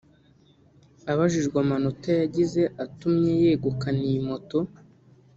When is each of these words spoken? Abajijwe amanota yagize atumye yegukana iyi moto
Abajijwe 1.11 1.55
amanota 1.63 2.09
yagize 2.21 2.61
atumye 2.83 3.31
yegukana 3.41 4.01
iyi 4.09 4.21
moto 4.29 4.57